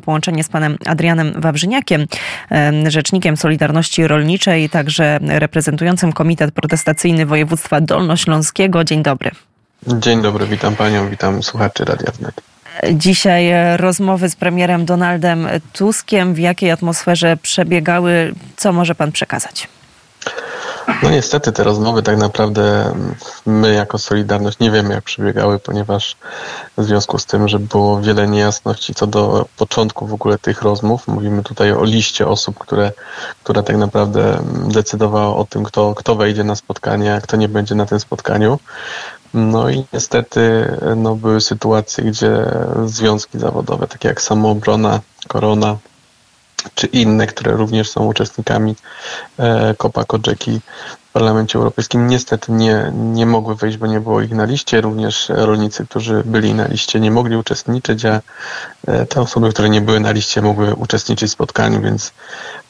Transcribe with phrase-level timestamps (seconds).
[0.00, 2.06] Połączenie z panem Adrianem Wawrzyniakiem,
[2.88, 8.84] rzecznikiem Solidarności Rolniczej, także reprezentującym Komitet Protestacyjny Województwa Dolnośląskiego.
[8.84, 9.30] Dzień dobry.
[9.86, 12.40] Dzień dobry, witam panią, witam słuchaczy Radia Wnet.
[12.92, 16.34] Dzisiaj rozmowy z premierem Donaldem Tuskiem.
[16.34, 18.34] W jakiej atmosferze przebiegały?
[18.56, 19.68] Co może pan przekazać?
[21.02, 22.94] No niestety te rozmowy tak naprawdę
[23.46, 26.16] my jako Solidarność nie wiemy jak przebiegały, ponieważ
[26.78, 31.08] w związku z tym, że było wiele niejasności co do początku w ogóle tych rozmów,
[31.08, 32.92] mówimy tutaj o liście osób, które,
[33.42, 37.74] które tak naprawdę decydowało o tym, kto, kto wejdzie na spotkanie, a kto nie będzie
[37.74, 38.58] na tym spotkaniu.
[39.34, 42.50] No i niestety no, były sytuacje, gdzie
[42.86, 45.76] związki zawodowe, takie jak Samoobrona, Korona,
[46.74, 48.74] czy inne, które również są uczestnikami
[49.38, 50.60] e, Copa Kodżeki.
[51.01, 54.80] w Parlamencie Europejskim, niestety nie, nie mogły wejść, bo nie było ich na liście.
[54.80, 58.20] Również rolnicy, którzy byli na liście, nie mogli uczestniczyć, a
[58.86, 62.12] e, te osoby, które nie były na liście, mogły uczestniczyć w spotkaniu, więc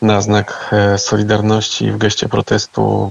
[0.03, 3.11] na znak e, solidarności w geście protestu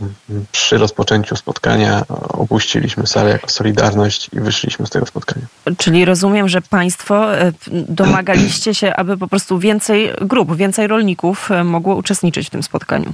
[0.52, 5.46] przy rozpoczęciu spotkania opuściliśmy salę jako Solidarność i wyszliśmy z tego spotkania.
[5.78, 11.96] Czyli rozumiem, że Państwo e, domagaliście się, aby po prostu więcej grup, więcej rolników mogło
[11.96, 13.14] uczestniczyć w tym spotkaniu.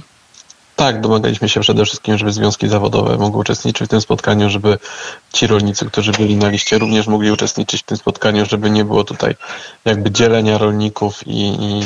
[0.78, 4.78] Tak, domagaliśmy się przede wszystkim, żeby związki zawodowe mogły uczestniczyć w tym spotkaniu, żeby
[5.32, 9.04] ci rolnicy, którzy byli na liście, również mogli uczestniczyć w tym spotkaniu, żeby nie było
[9.04, 9.34] tutaj
[9.84, 11.82] jakby dzielenia rolników i, i,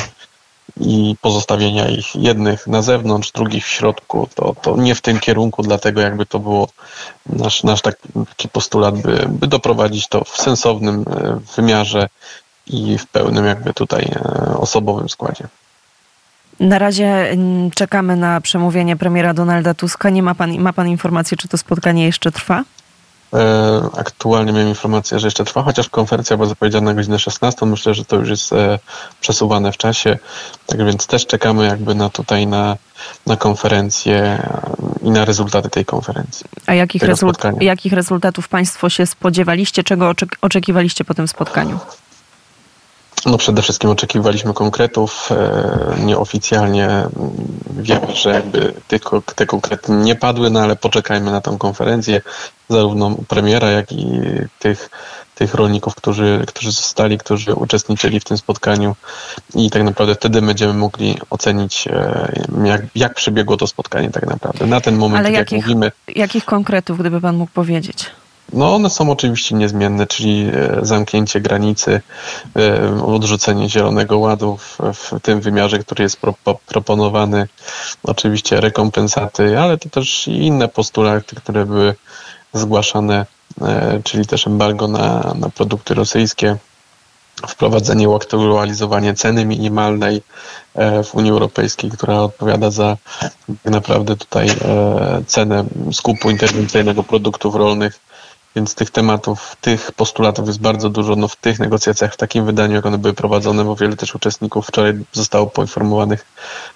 [0.80, 4.28] i pozostawienia ich jednych na zewnątrz, drugich w środku.
[4.34, 6.68] To, to nie w tym kierunku, dlatego jakby to było
[7.26, 12.08] nasz, nasz taki postulat, by, by doprowadzić to w sensownym e, wymiarze
[12.66, 15.48] i w pełnym jakby tutaj e, osobowym składzie.
[16.62, 20.10] Na razie mm, czekamy na przemówienie premiera Donalda Tuska.
[20.10, 22.64] Nie ma pan, ma pan informację, czy to spotkanie jeszcze trwa?
[23.34, 27.66] E, aktualnie miałem informację, że jeszcze trwa, chociaż konferencja była zapowiedziana na godzinę 16.
[27.66, 28.78] Myślę, że to już jest e,
[29.20, 30.18] przesuwane w czasie.
[30.66, 32.76] Tak więc też czekamy jakby na tutaj na,
[33.26, 34.48] na konferencję
[35.02, 36.46] i na rezultaty tej konferencji.
[36.66, 39.82] A jakich, rezult- jakich rezultatów Państwo się spodziewaliście?
[39.84, 41.78] Czego oczekiwaliście po tym spotkaniu?
[43.26, 45.28] No przede wszystkim oczekiwaliśmy konkretów.
[45.32, 46.88] E, nieoficjalnie
[47.70, 48.98] wiemy, że jakby te,
[49.34, 52.20] te konkrety nie padły, no ale poczekajmy na tę konferencję,
[52.68, 54.06] zarówno premiera, jak i
[54.58, 54.90] tych,
[55.34, 58.96] tych rolników, którzy, którzy zostali, którzy uczestniczyli w tym spotkaniu
[59.54, 62.32] i tak naprawdę wtedy będziemy mogli ocenić, e,
[62.64, 64.66] jak, jak przebiegło to spotkanie tak naprawdę.
[64.66, 65.92] Na ten moment, ale jakich, jak mówimy...
[66.08, 68.10] Jakich konkretów, gdyby pan mógł powiedzieć?
[68.52, 72.00] No one są oczywiście niezmienne, czyli e, zamknięcie granicy,
[72.56, 76.34] e, odrzucenie Zielonego Ładu w, w tym wymiarze, który jest pro,
[76.66, 77.48] proponowany,
[78.02, 81.94] oczywiście rekompensaty, ale to też inne postulaty, które były
[82.54, 83.26] zgłaszane,
[83.62, 86.56] e, czyli też embargo na, na produkty rosyjskie,
[87.48, 90.22] wprowadzenie uaktualizowanie ceny minimalnej
[91.04, 92.96] w Unii Europejskiej, która odpowiada za
[93.46, 94.46] tak naprawdę tutaj
[95.26, 98.00] cenę skupu interwencyjnego produktów rolnych
[98.56, 101.16] więc tych tematów, tych postulatów jest bardzo dużo.
[101.16, 104.66] No, w tych negocjacjach, w takim wydaniu, jak one były prowadzone, bo wiele też uczestników
[104.66, 106.26] wczoraj zostało poinformowanych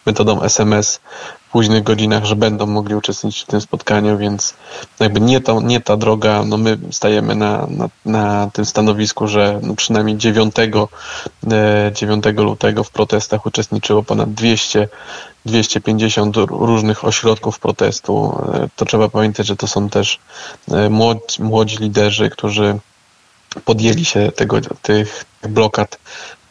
[0.07, 1.01] metodą SMS
[1.49, 4.55] w późnych godzinach, że będą mogli uczestniczyć w tym spotkaniu, więc
[5.01, 9.61] jakby nie, to, nie ta droga, no my stajemy na, na, na tym stanowisku, że
[9.63, 10.55] no przynajmniej 9,
[11.93, 14.89] 9 e, lutego w protestach uczestniczyło ponad 200
[15.47, 18.39] 250 różnych ośrodków protestu.
[18.55, 20.19] E, to trzeba pamiętać, że to są też
[20.71, 22.79] e, młodzi, młodzi liderzy, którzy
[23.65, 25.99] podjęli się tego, tych blokad,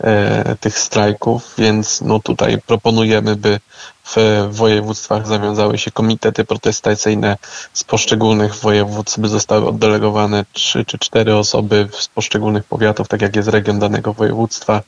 [0.03, 3.59] e, tych strajków, więc no tutaj proponujemy, by
[4.05, 7.37] w województwach zawiązały się komitety protestacyjne
[7.73, 13.35] z poszczególnych województw, by zostały oddelegowane trzy czy cztery osoby z poszczególnych powiatów, tak jak
[13.35, 14.81] jest region danego województwa,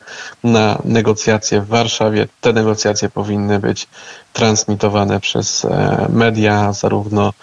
[0.44, 2.28] na negocjacje w Warszawie.
[2.42, 3.88] Te negocjacje powinny być
[4.34, 7.34] transmitowane przez e, media, zarówno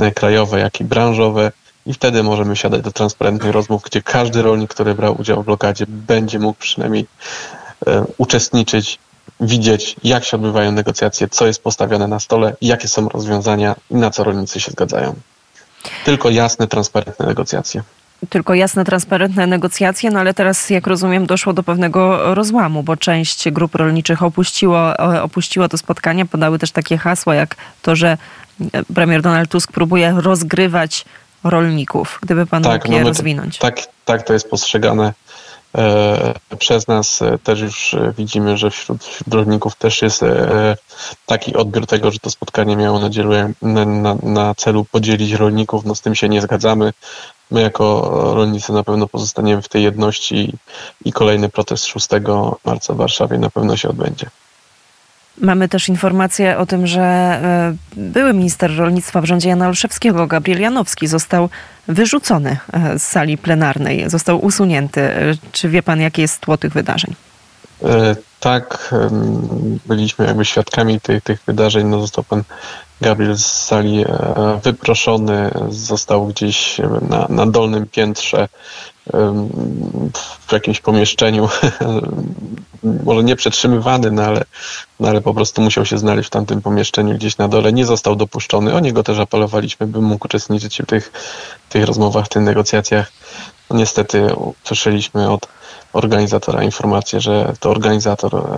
[0.00, 1.52] e, krajowe, jak i branżowe
[1.86, 5.84] i wtedy możemy siadać do transparentnych rozmów, gdzie każdy rolnik, który brał udział w blokadzie,
[5.88, 7.06] będzie mógł przynajmniej
[7.86, 8.98] e, uczestniczyć,
[9.40, 14.10] widzieć, jak się odbywają negocjacje, co jest postawione na stole, jakie są rozwiązania i na
[14.10, 15.14] co rolnicy się zgadzają.
[16.04, 17.82] Tylko jasne, transparentne negocjacje
[18.28, 23.50] tylko jasne, transparentne negocjacje, no ale teraz, jak rozumiem, doszło do pewnego rozłamu, bo część
[23.50, 28.18] grup rolniczych opuściło, e, opuściło to spotkanie, podały też takie hasła, jak to, że
[28.94, 31.04] premier Donald Tusk próbuje rozgrywać
[31.44, 33.58] rolników, gdyby pan tak, mógł je no rozwinąć.
[33.58, 35.12] Tak, tak to jest postrzegane
[36.58, 40.24] przez nas też już widzimy, że wśród, wśród rolników też jest
[41.26, 45.84] taki odbiór tego, że to spotkanie miało na, na, na celu podzielić rolników.
[45.84, 46.92] No z tym się nie zgadzamy.
[47.50, 50.52] My jako rolnicy na pewno pozostaniemy w tej jedności
[51.04, 52.08] i kolejny protest 6
[52.64, 54.26] marca w Warszawie na pewno się odbędzie.
[55.40, 60.60] Mamy też informację o tym, że e, były minister rolnictwa w rządzie Jana Olszewskiego, Gabriel
[60.60, 61.48] Janowski, został
[61.88, 65.00] wyrzucony e, z sali plenarnej, został usunięty.
[65.00, 67.14] E, czy wie pan, jakie jest tło tych wydarzeń?
[68.40, 68.94] Tak,
[69.86, 71.86] byliśmy jakby świadkami tych, tych wydarzeń.
[71.86, 72.42] No, został pan
[73.00, 74.04] Gabriel z sali
[74.62, 78.48] wyproszony, został gdzieś na, na dolnym piętrze
[80.46, 81.48] w jakimś pomieszczeniu,
[83.04, 84.44] może nie przetrzymywany, no ale,
[85.00, 87.72] no ale po prostu musiał się znaleźć w tamtym pomieszczeniu gdzieś na dole.
[87.72, 88.74] Nie został dopuszczony.
[88.74, 91.12] O niego też apelowaliśmy, by mógł uczestniczyć w tych,
[91.68, 93.12] tych rozmowach, tych negocjacjach.
[93.70, 95.48] No niestety usłyszeliśmy od
[95.92, 98.48] organizatora informację, że to organizator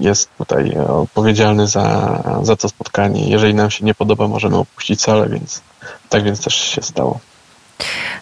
[0.00, 3.30] jest tutaj odpowiedzialny za, za to spotkanie.
[3.30, 5.60] Jeżeli nam się nie podoba, możemy opuścić salę, więc
[6.08, 7.20] tak więc też się stało.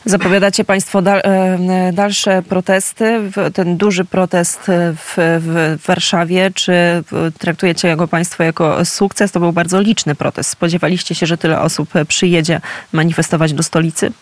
[0.04, 6.50] Zapowiadacie Państwo dal, e, dalsze protesty, ten duży protest w, w, Warszawie.
[6.54, 7.04] Czy
[7.38, 9.32] traktujecie go Państwo jako sukces?
[9.32, 10.50] To był bardzo liczny protest.
[10.50, 12.60] Spodziewaliście się, że tyle osób przyjedzie
[12.93, 14.12] manifestować do stolicy?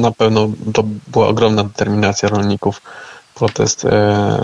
[0.00, 2.82] Na pewno to była ogromna determinacja rolników.
[3.34, 3.86] Protest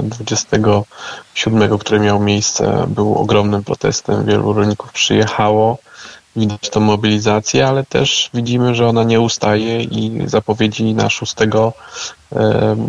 [0.03, 4.25] 27, e, który miał miejsce, był ogromnym protestem.
[4.27, 5.79] Wielu rolników przyjechało
[6.37, 11.35] widać tą mobilizację, ale też widzimy, że ona nie ustaje i zapowiedzi na 6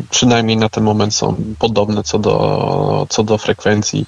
[0.09, 4.05] przynajmniej na ten moment są podobne co do, co do frekwencji,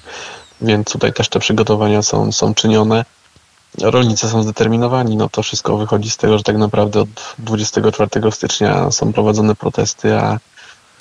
[0.60, 3.04] więc tutaj też te przygotowania są, są czynione.
[3.82, 7.08] Rolnicy są zdeterminowani, no to wszystko wychodzi z tego, że tak naprawdę od
[7.38, 10.38] 24 stycznia są prowadzone protesty, a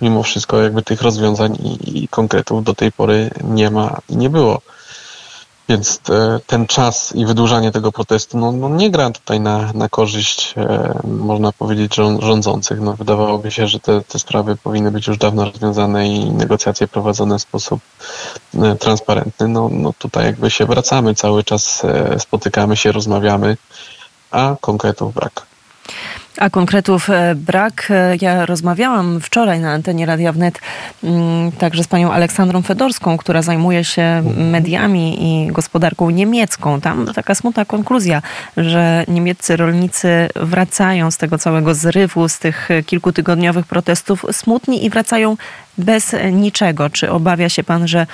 [0.01, 4.29] mimo wszystko jakby tych rozwiązań i, i konkretów do tej pory nie ma i nie
[4.29, 4.61] było.
[5.69, 9.89] Więc te, ten czas i wydłużanie tego protestu no, no nie gra tutaj na, na
[9.89, 12.81] korzyść, e, można powiedzieć, rządzących.
[12.81, 17.39] No, wydawałoby się, że te, te sprawy powinny być już dawno rozwiązane i negocjacje prowadzone
[17.39, 17.81] w sposób
[18.55, 19.47] e, transparentny.
[19.47, 23.57] No, no tutaj jakby się wracamy cały czas, e, spotykamy się, rozmawiamy,
[24.31, 25.45] a konkretów brak.
[26.37, 27.87] A konkretów e, brak.
[27.89, 30.59] E, ja rozmawiałam wczoraj na antenie Radia Wnet
[31.03, 36.81] mm, także z panią Aleksandrą Fedorską, która zajmuje się mediami i gospodarką niemiecką.
[36.81, 38.21] Tam taka smutna konkluzja,
[38.57, 45.37] że niemieccy rolnicy wracają z tego całego zrywu, z tych kilkutygodniowych protestów smutni i wracają
[45.77, 46.89] bez niczego.
[46.89, 48.07] Czy obawia się pan, że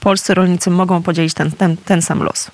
[0.00, 2.50] polscy rolnicy mogą podzielić ten, ten, ten sam los?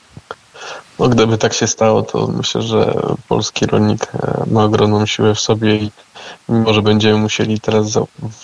[0.99, 2.95] No, gdyby tak się stało, to myślę, że
[3.29, 5.91] polski rolnik e, ma ogromną siłę w sobie i
[6.49, 7.87] mimo, że będziemy musieli teraz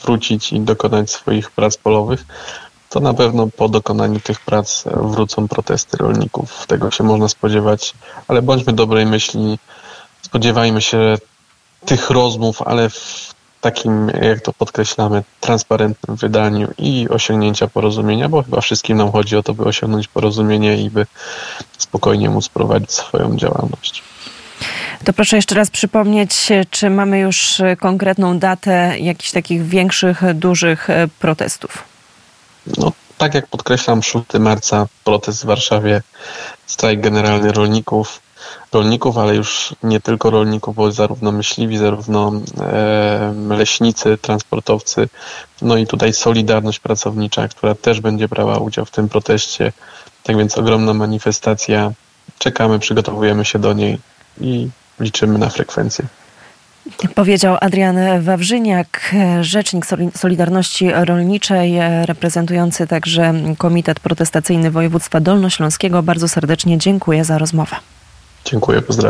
[0.05, 2.25] wrócić i dokonać swoich prac polowych,
[2.89, 6.67] to na pewno po dokonaniu tych prac wrócą protesty rolników.
[6.67, 7.95] Tego się można spodziewać,
[8.29, 9.59] ale bądźmy dobrej myśli.
[10.23, 11.17] Spodziewajmy się
[11.85, 13.32] tych rozmów, ale w
[13.63, 19.43] takim, jak to podkreślamy, transparentnym wydaniu i osiągnięcia porozumienia, bo chyba wszystkim nam chodzi o
[19.43, 21.07] to, by osiągnąć porozumienie i by
[21.79, 24.03] spokojnie móc prowadzić swoją działalność.
[25.05, 30.89] To proszę jeszcze raz przypomnieć, czy mamy już konkretną datę jakichś takich większych, dużych
[31.19, 31.85] protestów?
[32.79, 36.03] No, tak jak podkreślam, 6 marca protest w Warszawie,
[36.67, 38.21] strajk generalny rolników,
[38.73, 42.33] rolników, ale już nie tylko rolników, bo zarówno myśliwi, zarówno
[43.49, 45.09] leśnicy, transportowcy,
[45.63, 49.73] no i tutaj Solidarność Pracownicza, która też będzie brała udział w tym proteście.
[50.23, 51.93] Tak więc ogromna manifestacja.
[52.39, 53.99] Czekamy, przygotowujemy się do niej
[54.41, 54.69] i
[55.01, 56.05] liczymy na frekwencję.
[57.15, 66.03] Powiedział Adrian Wawrzyniak, rzecznik Solidarności Rolniczej, reprezentujący także Komitet Protestacyjny Województwa Dolnośląskiego.
[66.03, 67.77] Bardzo serdecznie dziękuję za rozmowę.
[68.45, 68.93] Dziękuję, pozdrawiam.